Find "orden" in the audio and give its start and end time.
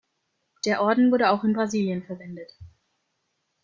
0.81-1.11